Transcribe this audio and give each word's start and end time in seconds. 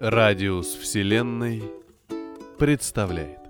Радиус 0.00 0.76
Вселенной 0.76 1.60
представляет. 2.56 3.40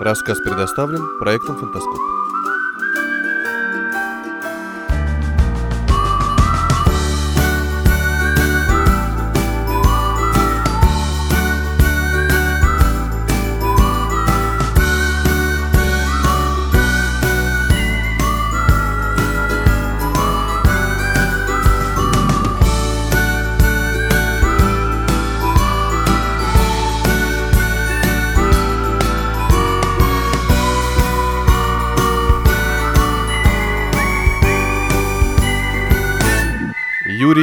Рассказ 0.00 0.38
предоставлен 0.38 1.18
проектом 1.18 1.58
«Фантаскоп». 1.58 2.23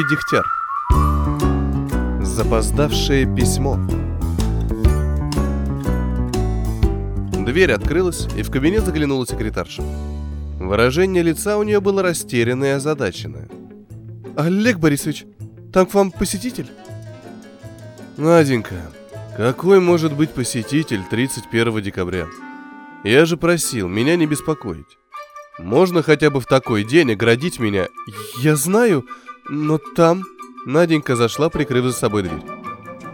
Юрий 0.02 0.10
Дегтяр. 0.10 0.46
Запоздавшее 2.24 3.26
письмо. 3.36 3.78
Дверь 7.46 7.74
открылась, 7.74 8.28
и 8.36 8.42
в 8.42 8.50
кабинет 8.50 8.86
заглянула 8.86 9.28
секретарша. 9.28 9.84
Выражение 10.60 11.24
лица 11.24 11.58
у 11.58 11.64
нее 11.64 11.82
было 11.82 12.02
растерянное 12.02 12.70
и 12.70 12.76
озадаченное. 12.78 13.50
«Олег 14.36 14.80
Борисович, 14.80 15.26
там 15.74 15.86
к 15.86 15.94
вам 15.94 16.12
посетитель?» 16.12 16.68
«Наденька, 18.18 18.92
какой 19.38 19.80
может 19.80 20.14
быть 20.14 20.32
посетитель 20.32 21.02
31 21.10 21.82
декабря? 21.82 22.28
Я 23.04 23.26
же 23.26 23.38
просил 23.38 23.88
меня 23.88 24.16
не 24.16 24.26
беспокоить. 24.26 24.98
Можно 25.60 26.02
хотя 26.02 26.30
бы 26.30 26.40
в 26.40 26.46
такой 26.46 26.86
день 26.86 27.12
оградить 27.12 27.60
меня?» 27.60 27.88
«Я 28.40 28.56
знаю, 28.56 29.06
но 29.52 29.78
там...» 29.78 30.24
Наденька 30.66 31.16
зашла, 31.16 31.50
прикрыв 31.50 31.86
за 31.86 31.94
собой 31.94 32.24
дверь. 32.24 32.42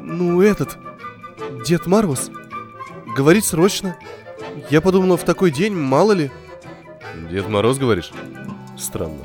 Ну, 0.01 0.41
этот... 0.41 0.77
Дед 1.65 1.87
Марвус. 1.87 2.29
Говорит 3.15 3.45
срочно. 3.45 3.97
Я 4.69 4.81
подумала, 4.81 5.17
в 5.17 5.23
такой 5.23 5.51
день, 5.51 5.73
мало 5.73 6.11
ли. 6.11 6.31
Дед 7.31 7.47
Мороз, 7.47 7.77
говоришь? 7.77 8.11
Странно. 8.77 9.23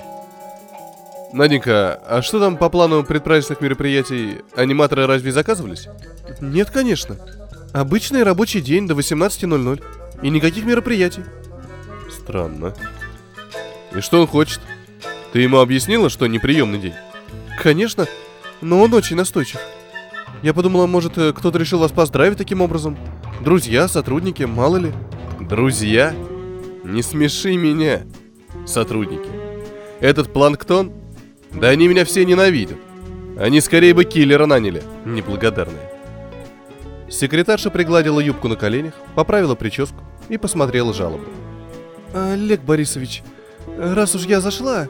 Наденька, 1.33 1.94
а 2.06 2.22
что 2.22 2.38
там 2.38 2.56
по 2.56 2.68
плану 2.68 3.02
предпраздничных 3.05 3.60
мероприятий? 3.60 4.42
Аниматоры 4.55 5.06
разве 5.06 5.33
заказывались? 5.33 5.88
Нет, 6.40 6.70
конечно. 6.70 7.16
Обычный 7.72 8.22
рабочий 8.22 8.60
день 8.60 8.86
до 8.86 8.94
18.00. 8.94 9.83
И 10.22 10.30
никаких 10.30 10.64
мероприятий. 10.64 11.24
Странно. 12.10 12.74
И 13.96 14.00
что 14.00 14.20
он 14.20 14.27
хочет? 14.28 14.60
Ты 15.33 15.41
ему 15.41 15.58
объяснила, 15.58 16.11
что 16.11 16.27
неприемный 16.27 16.78
день? 16.78 16.94
Конечно, 17.58 18.06
но 18.61 18.80
он 18.80 18.92
очень 18.92 19.17
настойчив. 19.17 19.61
Я 20.42 20.52
подумала, 20.52 20.86
может, 20.86 21.17
э, 21.17 21.33
кто-то 21.33 21.58
решил 21.58 21.79
вас 21.79 21.92
поздравить 21.92 22.36
таким 22.36 22.61
образом? 22.61 22.98
Друзья, 23.40 23.89
сотрудники, 23.89 24.42
мало 24.42 24.77
ли. 24.77 24.92
Друзья? 25.40 26.14
Не 26.84 27.02
смеши 27.02 27.56
меня, 27.56 28.02
сотрудники. 28.67 29.29
Этот 30.01 30.33
планктон? 30.33 30.92
Да 31.52 31.68
они 31.68 31.89
меня 31.89 32.05
все 32.05 32.24
ненавидят. 32.24 32.79
Они 33.39 33.61
скорее 33.61 33.95
бы 33.95 34.05
киллера 34.05 34.46
наняли, 34.46 34.83
неблагодарные. 35.05 35.90
Секретарша 37.08 37.70
пригладила 37.70 38.20
юбку 38.20 38.48
на 38.48 38.56
коленях, 38.56 38.95
поправила 39.14 39.55
прическу 39.55 40.02
и 40.29 40.39
посмотрела 40.39 40.92
жалобу. 40.92 41.24
Олег 42.12 42.62
Борисович, 42.62 43.23
раз 43.79 44.14
уж 44.14 44.24
я 44.24 44.40
зашла, 44.40 44.89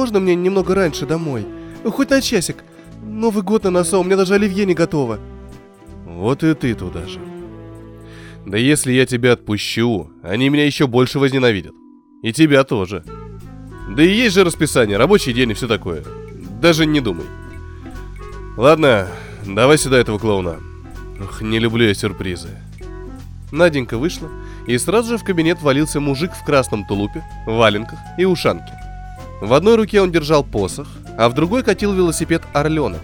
можно 0.00 0.18
мне 0.18 0.34
немного 0.34 0.74
раньше 0.74 1.04
домой? 1.04 1.44
Хоть 1.84 2.08
на 2.08 2.22
часик. 2.22 2.64
Новый 3.02 3.42
год 3.42 3.64
на 3.64 3.70
носу, 3.70 4.00
у 4.00 4.02
меня 4.02 4.16
даже 4.16 4.32
оливье 4.32 4.64
не 4.64 4.72
готово. 4.72 5.18
Вот 6.06 6.42
и 6.42 6.54
ты 6.54 6.74
туда 6.74 7.06
же. 7.06 7.20
Да 8.46 8.56
если 8.56 8.92
я 8.92 9.04
тебя 9.04 9.32
отпущу, 9.34 10.10
они 10.22 10.48
меня 10.48 10.64
еще 10.64 10.86
больше 10.86 11.18
возненавидят. 11.18 11.74
И 12.22 12.32
тебя 12.32 12.64
тоже. 12.64 13.04
Да 13.94 14.02
и 14.02 14.08
есть 14.08 14.34
же 14.34 14.42
расписание, 14.42 14.96
рабочий 14.96 15.34
день 15.34 15.50
и 15.50 15.54
все 15.54 15.68
такое. 15.68 16.02
Даже 16.62 16.86
не 16.86 17.02
думай. 17.02 17.26
Ладно, 18.56 19.06
давай 19.46 19.76
сюда 19.76 19.98
этого 19.98 20.18
клоуна. 20.18 20.60
Ох, 21.22 21.42
не 21.42 21.58
люблю 21.58 21.86
я 21.86 21.92
сюрпризы. 21.92 22.48
Наденька 23.52 23.98
вышла, 23.98 24.30
и 24.66 24.78
сразу 24.78 25.10
же 25.10 25.18
в 25.18 25.24
кабинет 25.24 25.60
валился 25.60 26.00
мужик 26.00 26.30
в 26.32 26.42
красном 26.42 26.86
тулупе, 26.86 27.22
валенках 27.46 27.98
и 28.16 28.24
ушанке. 28.24 28.79
В 29.40 29.54
одной 29.54 29.76
руке 29.76 30.02
он 30.02 30.12
держал 30.12 30.44
посох, 30.44 30.88
а 31.16 31.28
в 31.28 31.34
другой 31.34 31.62
катил 31.62 31.92
велосипед 31.92 32.42
«Орленок». 32.52 33.00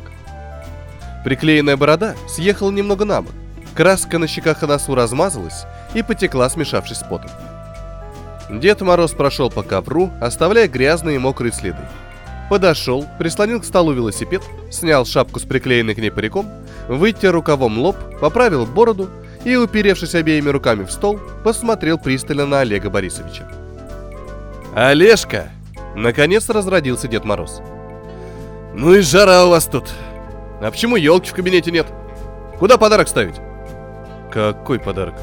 Приклеенная 1.24 1.76
борода 1.76 2.14
съехала 2.28 2.70
немного 2.70 3.04
на 3.04 3.22
бок. 3.22 3.32
Краска 3.74 4.18
на 4.18 4.26
щеках 4.26 4.62
и 4.62 4.66
носу 4.66 4.94
размазалась 4.94 5.64
и 5.94 6.02
потекла, 6.02 6.48
смешавшись 6.48 6.98
с 6.98 7.02
потом. 7.02 7.30
Дед 8.48 8.80
Мороз 8.80 9.12
прошел 9.12 9.50
по 9.50 9.62
ковру, 9.62 10.12
оставляя 10.20 10.68
грязные 10.68 11.16
и 11.16 11.18
мокрые 11.18 11.52
следы. 11.52 11.80
Подошел, 12.48 13.06
прислонил 13.18 13.60
к 13.60 13.64
столу 13.64 13.92
велосипед, 13.92 14.42
снял 14.70 15.04
шапку 15.04 15.40
с 15.40 15.42
приклеенной 15.42 15.94
к 15.94 15.98
ней 15.98 16.10
париком, 16.10 16.48
вытер 16.86 17.32
рукавом 17.32 17.78
лоб, 17.78 17.96
поправил 18.20 18.66
бороду 18.66 19.10
и, 19.44 19.56
уперевшись 19.56 20.14
обеими 20.14 20.48
руками 20.50 20.84
в 20.84 20.92
стол, 20.92 21.18
посмотрел 21.42 21.98
пристально 21.98 22.46
на 22.46 22.60
Олега 22.60 22.88
Борисовича. 22.88 23.50
«Олежка!» 24.74 25.50
Наконец 25.96 26.50
разродился 26.50 27.08
Дед 27.08 27.24
Мороз. 27.24 27.62
«Ну 28.74 28.94
и 28.94 29.00
жара 29.00 29.46
у 29.46 29.50
вас 29.50 29.64
тут! 29.64 29.94
А 30.60 30.70
почему 30.70 30.96
елки 30.96 31.30
в 31.30 31.34
кабинете 31.34 31.70
нет? 31.70 31.86
Куда 32.58 32.76
подарок 32.76 33.08
ставить?» 33.08 33.36
«Какой 34.30 34.78
подарок? 34.78 35.14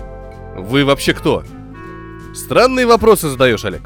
Вы 0.58 0.84
вообще 0.84 1.14
кто?» 1.14 1.44
«Странные 2.34 2.88
вопросы 2.88 3.30
задаешь, 3.30 3.64
Олег. 3.64 3.84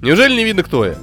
Неужели 0.00 0.34
не 0.34 0.44
видно, 0.44 0.64
кто 0.64 0.84
я? 0.84 0.96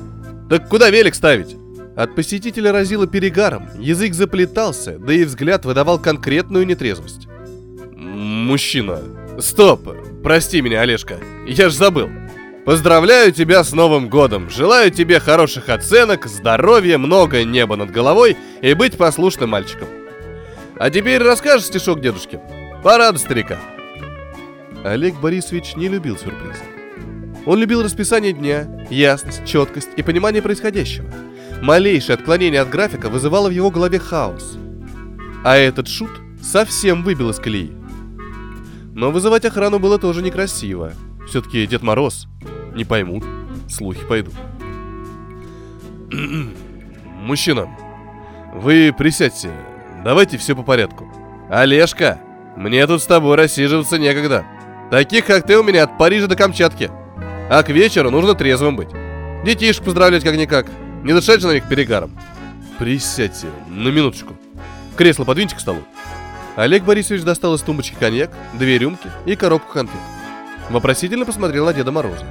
Так 0.50 0.68
куда 0.68 0.90
велик 0.90 1.16
ставить?» 1.16 1.56
От 1.96 2.16
посетителя 2.16 2.74
разило 2.74 3.08
перегаром, 3.08 3.70
язык 3.78 4.14
заплетался, 4.14 4.98
да 5.00 5.14
и 5.14 5.24
взгляд 5.24 5.64
выдавал 5.64 6.00
конкретную 6.00 6.68
нетрезвость. 6.68 7.28
«Мужчина! 7.96 9.02
Стоп! 9.40 9.96
Прости 10.24 10.62
меня, 10.62 10.82
Олежка, 10.82 11.20
я 11.48 11.70
ж 11.70 11.74
забыл!» 11.74 12.10
Поздравляю 12.66 13.32
тебя 13.32 13.64
с 13.64 13.72
Новым 13.72 14.10
годом! 14.10 14.50
Желаю 14.50 14.92
тебе 14.92 15.20
хороших 15.20 15.70
оценок, 15.70 16.26
здоровья, 16.28 16.98
много 16.98 17.44
неба 17.44 17.76
над 17.76 17.90
головой 17.90 18.38
и 18.62 18.74
быть 18.74 18.98
послушным 18.98 19.52
мальчиком. 19.52 19.88
А 20.78 20.90
теперь 20.90 21.22
расскажешь 21.22 21.68
стишок 21.68 22.02
дедушке? 22.02 22.42
Пора 22.84 23.14
старика. 23.18 23.58
Олег 24.84 25.16
Борисович 25.20 25.76
не 25.76 25.88
любил 25.88 26.18
сюрпризы. 26.18 26.64
Он 27.46 27.60
любил 27.60 27.82
расписание 27.82 28.34
дня, 28.34 28.68
ясность, 28.90 29.46
четкость 29.46 29.90
и 29.96 30.04
понимание 30.04 30.42
происходящего. 30.42 31.10
Малейшее 31.62 32.16
отклонение 32.16 32.62
от 32.62 32.70
графика 32.70 33.10
вызывало 33.10 33.48
в 33.48 33.52
его 33.52 33.72
голове 33.72 34.00
хаос. 34.00 34.58
А 35.44 35.58
этот 35.58 35.88
шут 35.88 36.12
совсем 36.42 37.04
выбил 37.04 37.30
из 37.30 37.38
колеи. 37.38 37.72
Но 38.94 39.12
вызывать 39.12 39.46
охрану 39.46 39.80
было 39.80 39.98
тоже 39.98 40.22
некрасиво. 40.22 40.94
Все-таки 41.28 41.66
Дед 41.68 41.82
Мороз. 41.82 42.28
Не 42.74 42.86
поймут. 42.86 43.24
Слухи 43.68 44.06
пойдут. 44.06 44.34
Мужчина, 47.22 47.70
вы 48.56 48.94
присядьте. 48.98 49.52
Давайте 50.04 50.38
все 50.38 50.56
по 50.56 50.64
порядку. 50.64 51.12
Олежка, 51.50 52.20
мне 52.56 52.86
тут 52.88 53.02
с 53.02 53.06
тобой 53.06 53.36
рассиживаться 53.38 53.98
некогда. 53.98 54.46
Таких, 54.92 55.26
как 55.26 55.46
ты, 55.46 55.58
у 55.58 55.64
меня 55.64 55.84
от 55.84 55.98
Парижа 55.98 56.28
до 56.28 56.36
Камчатки. 56.36 56.90
А 57.50 57.62
к 57.64 57.70
вечеру 57.70 58.10
нужно 58.10 58.34
трезвым 58.36 58.76
быть. 58.76 58.90
Детишек 59.46 59.84
поздравлять 59.84 60.24
как-никак. 60.24 60.68
Не 61.04 61.14
дышать 61.14 61.42
же 61.42 61.48
на 61.48 61.54
них 61.54 61.68
перегаром. 61.68 62.12
Присядьте, 62.78 63.48
на 63.68 63.90
минуточку. 63.90 64.36
Кресло 64.96 65.26
подвиньте 65.26 65.56
к 65.56 65.60
столу. 65.60 65.80
Олег 66.56 66.84
Борисович 66.84 67.24
достал 67.24 67.56
из 67.56 67.62
тумбочки 67.62 67.96
коньяк, 68.00 68.32
две 68.54 68.78
рюмки 68.78 69.10
и 69.26 69.36
коробку 69.36 69.74
конфет. 69.74 70.00
Вопросительно 70.70 71.26
посмотрел 71.26 71.66
на 71.66 71.74
Деда 71.74 71.92
Мороза. 71.92 72.26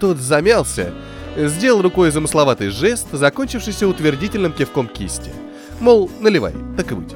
Тот 0.00 0.18
замялся 0.18 0.92
Сделал 1.36 1.80
рукой 1.80 2.10
замысловатый 2.10 2.68
жест, 2.68 3.06
закончившийся 3.12 3.88
утвердительным 3.88 4.52
кивком 4.52 4.86
кисти. 4.86 5.30
Мол, 5.80 6.10
наливай, 6.20 6.52
так 6.76 6.92
и 6.92 6.94
быть. 6.94 7.14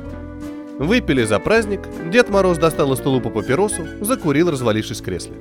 Выпили 0.78 1.24
за 1.24 1.38
праздник, 1.38 1.80
Дед 2.10 2.30
Мороз 2.30 2.58
достал 2.58 2.92
из 2.92 3.00
тулупа 3.00 3.30
папиросу, 3.30 3.86
закурил, 4.00 4.50
развалившись 4.50 5.00
в 5.00 5.04
кресле. 5.04 5.34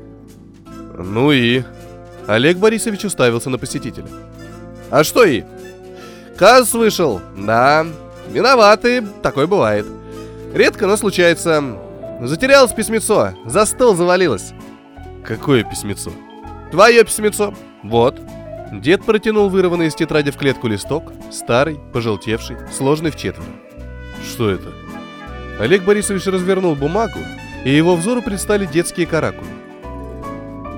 Ну 0.97 1.31
и... 1.31 1.63
Олег 2.27 2.57
Борисович 2.57 3.05
уставился 3.05 3.49
на 3.49 3.57
посетителя. 3.57 4.07
А 4.89 5.03
что 5.03 5.23
и? 5.23 5.43
Каз 6.37 6.73
вышел, 6.73 7.21
да. 7.37 7.85
Виноваты, 8.29 9.05
такое 9.21 9.47
бывает. 9.47 9.85
Редко, 10.53 10.87
но 10.87 10.97
случается. 10.97 11.63
Затерялось 12.21 12.73
письмецо, 12.73 13.33
за 13.45 13.65
стол 13.65 13.95
завалилось. 13.95 14.53
Какое 15.25 15.63
письмецо? 15.63 16.11
Твое 16.71 17.03
письмецо. 17.03 17.53
Вот. 17.83 18.19
Дед 18.71 19.03
протянул 19.03 19.49
вырванный 19.49 19.87
из 19.87 19.95
тетради 19.95 20.31
в 20.31 20.37
клетку 20.37 20.67
листок, 20.67 21.11
старый, 21.31 21.79
пожелтевший, 21.93 22.57
сложный 22.71 23.11
в 23.11 23.15
четверо. 23.15 23.47
Что 24.23 24.49
это? 24.49 24.71
Олег 25.59 25.83
Борисович 25.83 26.25
развернул 26.27 26.75
бумагу, 26.75 27.19
и 27.63 27.69
его 27.69 27.95
взору 27.95 28.21
предстали 28.21 28.65
детские 28.65 29.07
каракули. 29.07 29.47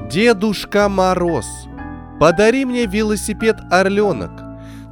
«Дедушка 0.09 0.87
Мороз, 0.87 1.47
подари 2.19 2.63
мне 2.65 2.85
велосипед 2.85 3.57
«Орленок», 3.71 4.31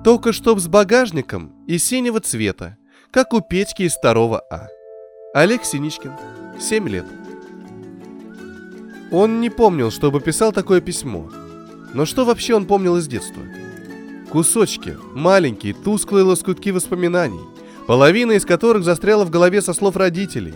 только 0.04 0.34
чтоб 0.34 0.60
с 0.60 0.68
багажником 0.68 1.54
и 1.68 1.78
синего 1.78 2.20
цвета, 2.20 2.78
как 3.12 3.34
у 3.34 3.42
Петьки 3.42 3.84
из 3.84 3.96
второго 3.96 4.42
А. 4.52 4.68
Олег 5.34 5.64
Синичкин, 5.64 6.12
7 6.60 6.90
лет. 6.90 7.06
Он 9.12 9.40
не 9.40 9.50
помнил, 9.50 9.92
чтобы 9.92 10.20
писал 10.20 10.52
такое 10.52 10.82
письмо. 10.82 11.30
Но 11.94 12.06
что 12.06 12.26
вообще 12.26 12.56
он 12.56 12.66
помнил 12.66 12.98
из 12.98 13.08
детства? 13.08 13.42
Кусочки, 14.30 14.98
маленькие, 15.14 15.74
тусклые 15.74 16.24
лоскутки 16.24 16.70
воспоминаний, 16.70 17.40
половина 17.88 18.34
из 18.34 18.46
которых 18.46 18.84
застряла 18.84 19.24
в 19.24 19.30
голове 19.30 19.62
со 19.62 19.74
слов 19.74 19.96
родителей. 19.96 20.54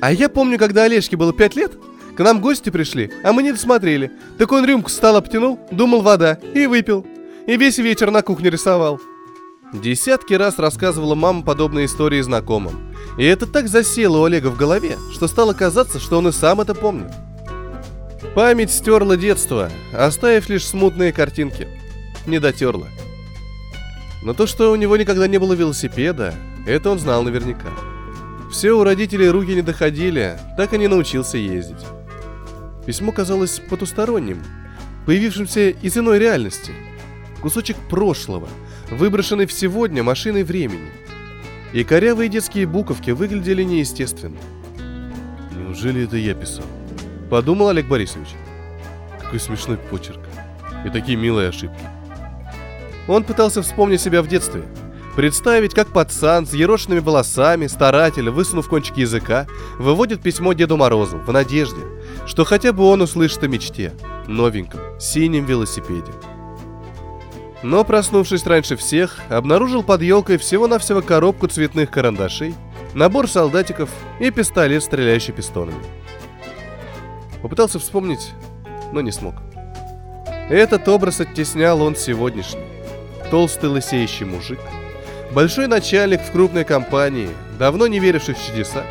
А 0.00 0.12
я 0.12 0.28
помню, 0.28 0.58
когда 0.58 0.82
Олежке 0.82 1.16
было 1.16 1.32
пять 1.32 1.56
лет, 1.56 1.72
к 2.16 2.20
нам 2.20 2.40
гости 2.40 2.70
пришли, 2.70 3.10
а 3.22 3.32
мы 3.32 3.42
не 3.42 3.52
досмотрели. 3.52 4.10
Так 4.36 4.52
он 4.52 4.64
рюмку 4.64 4.90
стал 4.90 5.16
обтянул, 5.16 5.58
думал 5.70 6.02
вода, 6.02 6.38
и 6.54 6.66
выпил. 6.66 7.06
И 7.46 7.56
весь 7.56 7.78
вечер 7.78 8.10
на 8.10 8.22
кухне 8.22 8.50
рисовал. 8.50 9.00
Десятки 9.72 10.34
раз 10.34 10.58
рассказывала 10.58 11.14
мама 11.14 11.42
подобные 11.42 11.86
истории 11.86 12.20
знакомым. 12.20 12.91
И 13.18 13.24
это 13.24 13.46
так 13.46 13.68
засело 13.68 14.18
у 14.18 14.24
Олега 14.24 14.48
в 14.48 14.56
голове, 14.56 14.96
что 15.12 15.28
стало 15.28 15.52
казаться, 15.52 16.00
что 16.00 16.18
он 16.18 16.28
и 16.28 16.32
сам 16.32 16.60
это 16.60 16.74
помнит. 16.74 17.12
Память 18.34 18.70
стерла 18.70 19.16
детство, 19.16 19.70
оставив 19.92 20.48
лишь 20.48 20.66
смутные 20.66 21.12
картинки. 21.12 21.68
Не 22.26 22.38
дотерла. 22.38 22.88
Но 24.22 24.32
то, 24.32 24.46
что 24.46 24.72
у 24.72 24.76
него 24.76 24.96
никогда 24.96 25.26
не 25.26 25.38
было 25.38 25.52
велосипеда, 25.52 26.34
это 26.66 26.90
он 26.90 26.98
знал 26.98 27.22
наверняка. 27.22 27.68
Все 28.50 28.72
у 28.72 28.84
родителей 28.84 29.28
руки 29.28 29.54
не 29.54 29.62
доходили, 29.62 30.38
так 30.56 30.72
и 30.72 30.78
не 30.78 30.88
научился 30.88 31.36
ездить. 31.36 31.84
Письмо 32.86 33.12
казалось 33.12 33.60
потусторонним, 33.68 34.42
появившимся 35.04 35.70
из 35.70 35.96
иной 35.96 36.18
реальности. 36.18 36.72
Кусочек 37.42 37.76
прошлого, 37.90 38.48
выброшенный 38.90 39.46
в 39.46 39.52
сегодня 39.52 40.02
машиной 40.02 40.44
времени. 40.44 40.90
И 41.72 41.84
корявые 41.84 42.28
детские 42.28 42.66
буковки 42.66 43.12
выглядели 43.12 43.62
неестественно. 43.62 44.36
Неужели 45.56 46.04
это 46.04 46.16
я 46.16 46.34
писал? 46.34 46.66
Подумал 47.30 47.68
Олег 47.68 47.88
Борисович. 47.88 48.28
Какой 49.18 49.40
смешной 49.40 49.78
почерк. 49.78 50.20
И 50.84 50.90
такие 50.90 51.16
милые 51.16 51.48
ошибки. 51.48 51.80
Он 53.08 53.24
пытался 53.24 53.62
вспомнить 53.62 54.02
себя 54.02 54.22
в 54.22 54.28
детстве. 54.28 54.62
Представить, 55.16 55.74
как 55.74 55.88
пацан 55.88 56.46
с 56.46 56.52
ерошенными 56.52 57.00
волосами, 57.00 57.66
старатель, 57.66 58.30
высунув 58.30 58.68
кончик 58.68 58.96
языка, 58.96 59.46
выводит 59.78 60.22
письмо 60.22 60.52
Деду 60.52 60.76
Морозу 60.76 61.18
в 61.18 61.32
надежде, 61.32 61.80
что 62.26 62.44
хотя 62.44 62.72
бы 62.72 62.84
он 62.84 63.02
услышит 63.02 63.42
о 63.42 63.48
мечте, 63.48 63.92
новеньком, 64.26 64.80
синем 64.98 65.44
велосипеде. 65.44 66.12
Но, 67.62 67.84
проснувшись 67.84 68.46
раньше 68.46 68.76
всех, 68.76 69.20
обнаружил 69.28 69.82
под 69.82 70.02
елкой 70.02 70.36
всего-навсего 70.36 71.00
коробку 71.00 71.46
цветных 71.46 71.90
карандашей, 71.90 72.54
набор 72.94 73.28
солдатиков 73.28 73.88
и 74.18 74.30
пистолет, 74.30 74.82
стреляющий 74.82 75.32
пистонами. 75.32 75.82
Попытался 77.40 77.78
вспомнить, 77.78 78.30
но 78.92 79.00
не 79.00 79.12
смог. 79.12 79.34
Этот 80.50 80.88
образ 80.88 81.20
оттеснял 81.20 81.80
он 81.80 81.96
сегодняшний 81.96 82.72
толстый 83.32 83.70
лысеющий 83.70 84.26
мужик, 84.26 84.58
большой 85.32 85.66
начальник 85.66 86.20
в 86.20 86.30
крупной 86.30 86.64
компании, 86.64 87.30
давно 87.58 87.86
не 87.86 87.98
веривший 87.98 88.34
в 88.34 88.46
чудеса, 88.46 88.84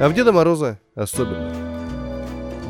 а 0.00 0.08
в 0.08 0.14
Деда 0.14 0.32
Мороза 0.32 0.78
особенно. 0.94 1.52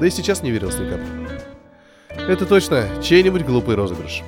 Да 0.01 0.05
и 0.05 0.11
сейчас 0.11 0.43
не 0.43 0.51
верил 0.51 0.71
ни 0.71 0.91
капли. 0.91 2.27
Это 2.29 2.45
точно 2.45 2.89
чей-нибудь 3.01 3.45
глупый 3.45 3.77
розыгрыш. 3.77 4.25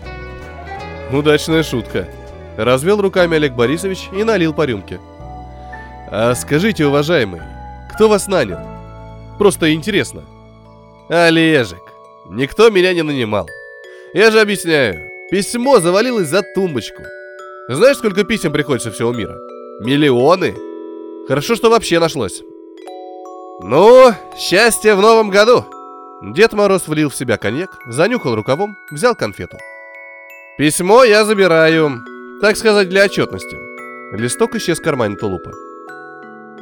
Удачная 1.13 1.63
шутка. 1.63 2.09
Развел 2.57 3.01
руками 3.01 3.37
Олег 3.37 3.55
Борисович 3.55 4.09
и 4.13 4.25
налил 4.25 4.53
по 4.55 4.65
рюмке. 4.65 5.01
А 6.11 6.35
скажите, 6.35 6.87
уважаемый, 6.87 7.41
кто 7.95 8.09
вас 8.09 8.27
нанял? 8.27 8.61
Просто 9.39 9.73
интересно. 9.73 10.23
Олежек. 11.09 11.83
Никто 12.31 12.71
меня 12.71 12.95
не 12.95 13.03
нанимал. 13.03 13.49
Я 14.15 14.31
же 14.31 14.41
объясняю, 14.41 15.11
Письмо 15.31 15.81
завалилось 15.81 16.29
за 16.29 16.43
тумбочку. 16.55 17.03
Знаешь, 17.69 17.97
сколько 17.97 18.25
писем 18.25 18.53
приходит 18.53 18.83
со 18.83 18.93
всего 18.93 19.13
мира? 19.13 19.37
Миллионы. 19.81 20.55
Хорошо, 21.27 21.55
что 21.57 21.71
вообще 21.71 21.99
нашлось. 21.99 22.43
Ну, 23.63 24.13
счастье 24.39 24.95
в 24.95 25.01
новом 25.01 25.31
году. 25.31 25.65
Дед 26.23 26.53
Мороз 26.53 26.87
влил 26.87 27.09
в 27.09 27.17
себя 27.17 27.39
коньяк, 27.39 27.71
занюхал 27.87 28.35
рукавом, 28.35 28.77
взял 28.93 29.15
конфету. 29.15 29.57
Письмо 30.57 31.03
я 31.03 31.25
забираю, 31.25 32.05
так 32.41 32.57
сказать, 32.57 32.89
для 32.89 33.07
отчетности. 33.07 33.57
Листок 34.13 34.55
исчез 34.55 34.79
в 34.79 34.85
кармане 34.85 35.17
тулупа. 35.17 35.51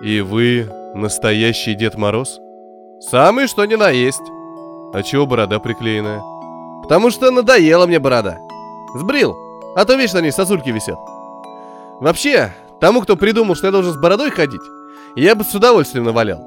И 0.03 0.23
вы 0.23 0.67
настоящий 0.94 1.75
Дед 1.75 1.99
Мороз? 1.99 2.41
Самый 3.11 3.49
что 3.49 3.67
ни 3.67 3.75
на 3.75 3.91
есть. 3.91 4.23
А 4.94 5.03
чего 5.03 5.27
борода 5.27 5.58
приклеенная? 5.58 6.22
Потому 6.82 7.11
что 7.11 7.31
надоела 7.31 7.87
мне 7.87 7.99
борода. 7.99 8.39
Сбрил. 8.94 9.37
А 9.77 9.84
то, 9.84 9.94
на 9.94 10.20
ней 10.22 10.32
сосульки 10.32 10.70
висят. 10.70 10.99
Вообще, 12.01 12.55
тому, 12.81 13.03
кто 13.03 13.15
придумал, 13.15 13.56
что 13.56 13.67
я 13.67 13.72
должен 13.72 13.93
с 13.93 14.01
бородой 14.01 14.31
ходить, 14.31 14.63
я 15.17 15.34
бы 15.34 15.44
с 15.44 15.55
удовольствием 15.55 16.05
навалял. 16.05 16.41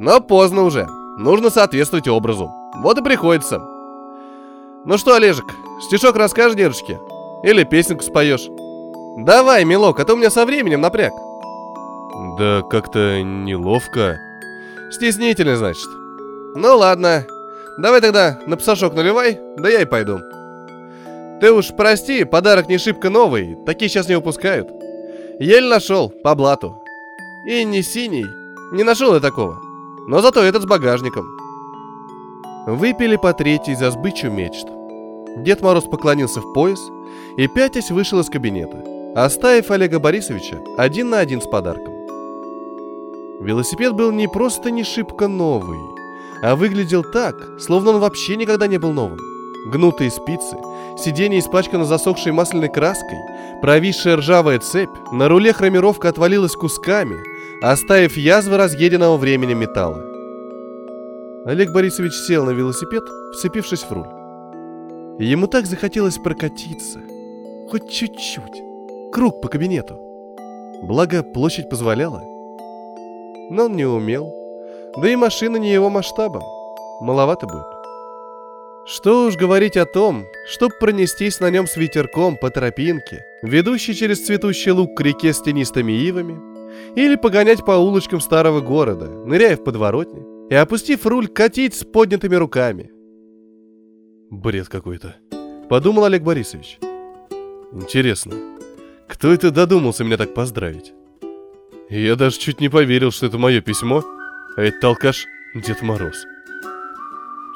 Но 0.00 0.20
поздно 0.20 0.62
уже. 0.62 0.88
Нужно 1.18 1.50
соответствовать 1.50 2.08
образу. 2.08 2.50
Вот 2.82 2.98
и 2.98 3.02
приходится. 3.04 3.62
Ну 4.86 4.98
что, 4.98 5.14
Олежек, 5.14 5.46
стишок 5.80 6.16
расскажешь 6.16 6.56
дедушке? 6.56 7.00
Или 7.42 7.64
песенку 7.64 8.02
споешь? 8.02 8.48
Давай, 9.16 9.64
милок, 9.64 9.98
а 9.98 10.04
то 10.04 10.12
у 10.12 10.16
меня 10.16 10.30
со 10.30 10.44
временем 10.44 10.82
напряг. 10.82 11.12
Да 12.38 12.62
как-то 12.70 13.22
неловко. 13.22 14.18
Стеснительно, 14.90 15.56
значит. 15.56 15.88
Ну 16.54 16.76
ладно. 16.76 17.26
Давай 17.78 18.00
тогда 18.02 18.38
на 18.46 18.56
псашок 18.56 18.94
наливай, 18.94 19.40
да 19.56 19.68
я 19.70 19.80
и 19.80 19.86
пойду. 19.86 20.20
Ты 21.40 21.50
уж 21.50 21.74
прости, 21.76 22.24
подарок 22.24 22.68
не 22.68 22.78
шибко 22.78 23.08
новый, 23.08 23.56
такие 23.66 23.88
сейчас 23.88 24.08
не 24.08 24.16
выпускают. 24.16 24.68
Еле 25.40 25.68
нашел, 25.68 26.10
по 26.10 26.34
блату. 26.34 26.76
И 27.46 27.64
не 27.64 27.82
синий, 27.82 28.26
не 28.70 28.84
нашел 28.84 29.14
я 29.14 29.20
такого. 29.20 29.58
Но 30.08 30.20
зато 30.20 30.42
этот 30.42 30.62
с 30.62 30.66
багажником. 30.66 31.26
Выпили 32.66 33.16
по 33.16 33.34
третьей 33.34 33.74
за 33.74 33.90
сбычу 33.90 34.30
мечт. 34.30 34.66
Дед 35.36 35.60
Мороз 35.60 35.84
поклонился 35.84 36.40
в 36.40 36.54
пояс 36.54 36.80
и 37.36 37.46
пятясь 37.46 37.90
вышел 37.90 38.20
из 38.20 38.30
кабинета, 38.30 38.82
оставив 39.14 39.70
Олега 39.70 39.98
Борисовича 39.98 40.62
один 40.78 41.10
на 41.10 41.18
один 41.18 41.42
с 41.42 41.46
подарком. 41.46 41.92
Велосипед 43.40 43.92
был 43.92 44.12
не 44.12 44.28
просто 44.28 44.70
не 44.70 44.82
шибко 44.82 45.28
новый, 45.28 45.78
а 46.42 46.56
выглядел 46.56 47.02
так, 47.02 47.34
словно 47.60 47.90
он 47.90 48.00
вообще 48.00 48.34
никогда 48.36 48.66
не 48.66 48.78
был 48.78 48.92
новым. 48.92 49.18
Гнутые 49.66 50.10
спицы, 50.10 50.56
Сиденье 50.96 51.40
испачкано 51.40 51.84
засохшей 51.84 52.32
масляной 52.32 52.70
краской, 52.70 53.18
провисшая 53.60 54.16
ржавая 54.16 54.58
цепь, 54.58 54.88
на 55.12 55.28
руле 55.28 55.52
хромировка 55.52 56.08
отвалилась 56.08 56.54
кусками, 56.54 57.18
оставив 57.62 58.16
язвы 58.16 58.56
разъеденного 58.56 59.18
времени 59.18 59.52
металла. 59.52 60.13
Олег 61.46 61.72
Борисович 61.72 62.14
сел 62.14 62.46
на 62.46 62.50
велосипед, 62.50 63.02
вцепившись 63.34 63.82
в 63.82 63.92
руль. 63.92 64.08
ему 65.18 65.46
так 65.46 65.66
захотелось 65.66 66.16
прокатиться. 66.16 67.00
Хоть 67.68 67.90
чуть-чуть. 67.90 68.62
Круг 69.12 69.42
по 69.42 69.48
кабинету. 69.48 69.98
Благо, 70.82 71.22
площадь 71.22 71.68
позволяла. 71.68 72.22
Но 73.50 73.66
он 73.66 73.76
не 73.76 73.84
умел. 73.84 74.32
Да 74.96 75.06
и 75.06 75.16
машина 75.16 75.58
не 75.58 75.70
его 75.70 75.90
масштаба. 75.90 76.42
Маловато 77.02 77.46
будет. 77.46 77.66
Что 78.86 79.26
уж 79.26 79.36
говорить 79.36 79.76
о 79.76 79.84
том, 79.84 80.24
чтоб 80.46 80.72
пронестись 80.80 81.40
на 81.40 81.50
нем 81.50 81.66
с 81.66 81.76
ветерком 81.76 82.38
по 82.38 82.48
тропинке, 82.48 83.22
ведущей 83.42 83.94
через 83.94 84.24
цветущий 84.24 84.70
луг 84.70 84.96
к 84.96 85.00
реке 85.02 85.34
с 85.34 85.42
тенистыми 85.42 85.92
ивами, 85.92 86.40
или 86.94 87.16
погонять 87.16 87.66
по 87.66 87.72
улочкам 87.72 88.20
старого 88.20 88.60
города, 88.60 89.08
ныряя 89.26 89.56
в 89.56 89.64
подворотни, 89.64 90.33
и, 90.50 90.54
опустив 90.54 91.06
руль, 91.06 91.28
катить 91.28 91.74
с 91.74 91.84
поднятыми 91.84 92.34
руками. 92.34 92.90
Бред 94.30 94.68
какой-то, 94.68 95.16
подумал 95.68 96.04
Олег 96.04 96.22
Борисович. 96.22 96.78
Интересно, 97.72 98.34
кто 99.08 99.32
это 99.32 99.50
додумался 99.50 100.04
меня 100.04 100.16
так 100.16 100.34
поздравить? 100.34 100.92
Я 101.90 102.16
даже 102.16 102.38
чуть 102.38 102.60
не 102.60 102.68
поверил, 102.68 103.10
что 103.10 103.26
это 103.26 103.38
мое 103.38 103.60
письмо, 103.60 104.02
а 104.56 104.62
это 104.62 104.80
толкаш 104.80 105.26
Дед 105.54 105.82
Мороз. 105.82 106.24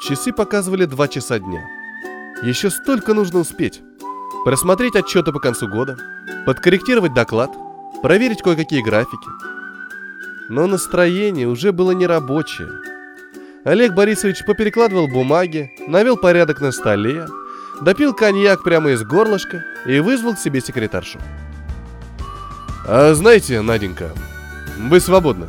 Часы 0.01 0.31
показывали 0.31 0.85
два 0.85 1.07
часа 1.07 1.39
дня. 1.39 1.65
Еще 2.43 2.69
столько 2.69 3.13
нужно 3.13 3.39
успеть. 3.39 3.81
Просмотреть 4.45 4.95
отчеты 4.95 5.33
по 5.33 5.39
концу 5.39 5.67
года, 5.67 5.97
подкорректировать 6.45 7.13
доклад, 7.13 7.51
проверить 8.01 8.41
кое-какие 8.41 8.81
графики. 8.81 9.58
Но 10.49 10.67
настроение 10.67 11.47
уже 11.47 11.71
было 11.71 11.91
нерабочее. 11.91 12.69
Олег 13.63 13.93
Борисович 13.93 14.43
поперекладывал 14.45 15.07
бумаги, 15.07 15.71
навел 15.87 16.17
порядок 16.17 16.59
на 16.59 16.71
столе, 16.71 17.27
допил 17.81 18.13
коньяк 18.13 18.63
прямо 18.63 18.91
из 18.91 19.03
горлышка 19.03 19.63
и 19.85 19.99
вызвал 19.99 20.35
к 20.35 20.39
себе 20.39 20.59
секретаршу. 20.59 21.19
«А 22.85 23.13
знаете, 23.13 23.61
Наденька, 23.61 24.11
вы 24.77 24.99
свободны. 24.99 25.45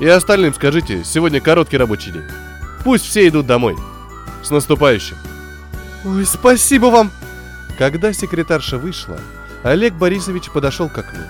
И 0.00 0.06
остальным 0.06 0.52
скажите, 0.52 1.04
сегодня 1.04 1.40
короткий 1.40 1.76
рабочий 1.76 2.10
день. 2.10 2.24
Пусть 2.84 3.06
все 3.06 3.28
идут 3.28 3.46
домой. 3.46 3.76
С 4.42 4.50
наступающим!» 4.50 5.16
Ой, 6.04 6.24
спасибо 6.24 6.86
вам! 6.86 7.10
Когда 7.76 8.12
секретарша 8.12 8.78
вышла, 8.78 9.18
Олег 9.62 9.94
Борисович 9.94 10.50
подошел 10.50 10.88
к 10.88 10.96
окну. 10.98 11.24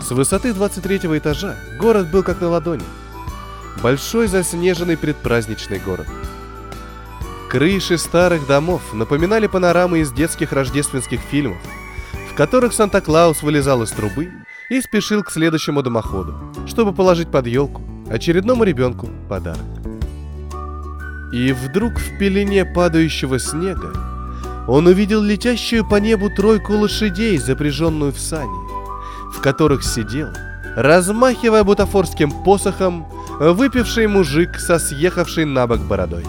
С 0.00 0.10
высоты 0.12 0.52
23 0.54 1.18
этажа 1.18 1.56
город 1.78 2.10
был 2.10 2.22
как 2.22 2.40
на 2.40 2.48
ладони. 2.48 2.82
Большой 3.82 4.26
заснеженный 4.26 4.96
предпраздничный 4.96 5.78
город. 5.78 6.06
Крыши 7.48 7.98
старых 7.98 8.46
домов 8.46 8.94
напоминали 8.94 9.46
панорамы 9.46 10.00
из 10.00 10.12
детских 10.12 10.52
рождественских 10.52 11.20
фильмов, 11.20 11.58
в 12.30 12.34
которых 12.34 12.72
Санта-Клаус 12.72 13.42
вылезал 13.42 13.82
из 13.82 13.90
трубы 13.90 14.32
и 14.68 14.80
спешил 14.80 15.22
к 15.22 15.30
следующему 15.30 15.82
домоходу, 15.82 16.34
чтобы 16.66 16.92
положить 16.92 17.30
под 17.30 17.46
елку 17.46 17.82
очередному 18.10 18.64
ребенку 18.64 19.08
подарок. 19.28 19.60
И 21.32 21.52
вдруг 21.52 21.98
в 21.98 22.18
пелене 22.18 22.64
падающего 22.64 23.38
снега 23.38 23.92
он 24.66 24.86
увидел 24.86 25.22
летящую 25.22 25.88
по 25.88 25.96
небу 25.96 26.30
тройку 26.30 26.74
лошадей, 26.74 27.38
запряженную 27.38 28.12
в 28.12 28.18
сани, 28.18 28.69
в 29.32 29.40
которых 29.40 29.82
сидел, 29.84 30.28
размахивая 30.76 31.64
бутафорским 31.64 32.30
посохом, 32.44 33.06
выпивший 33.38 34.06
мужик 34.06 34.58
со 34.58 34.78
съехавшей 34.78 35.44
на 35.44 35.66
бок 35.66 35.80
бородой. 35.80 36.24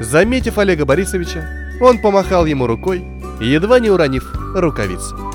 Заметив 0.00 0.58
Олега 0.58 0.84
Борисовича, 0.84 1.48
он 1.80 2.00
помахал 2.00 2.46
ему 2.46 2.66
рукой, 2.66 3.04
едва 3.40 3.80
не 3.80 3.90
уронив 3.90 4.34
рукавицу. 4.54 5.31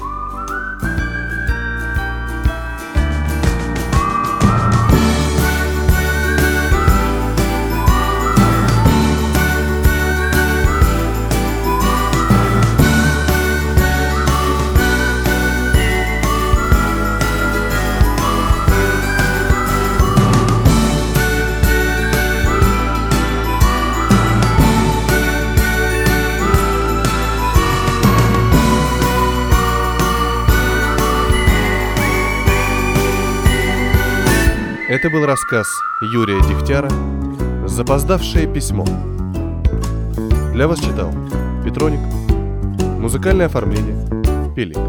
Это 34.99 35.11
был 35.11 35.27
рассказ 35.27 35.67
Юрия 36.01 36.41
Дегтяра 36.41 36.89
«Запоздавшее 37.67 38.51
письмо». 38.51 38.83
Для 40.53 40.67
вас 40.67 40.79
читал 40.79 41.13
Петроник. 41.63 41.99
Музыкальное 42.99 43.45
оформление 43.45 43.95
Пилик. 44.55 44.79